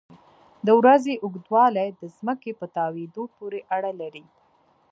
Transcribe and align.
د 0.65 0.67
ورځې 0.79 1.13
اوږدوالی 1.23 1.89
د 2.01 2.03
ځمکې 2.17 2.51
په 2.59 2.65
تاوېدو 2.77 3.23
پورې 3.35 3.59
اړه 3.75 3.91
لري. 4.01 4.23